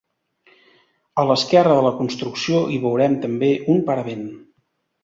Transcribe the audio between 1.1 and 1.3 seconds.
A